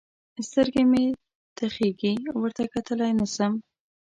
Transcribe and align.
سترګې 0.47 0.83
مې 0.91 1.05
تخېږي؛ 1.57 2.13
ورته 2.41 2.63
کتلای 2.73 3.11
نه 3.19 3.27
سم. 3.35 3.53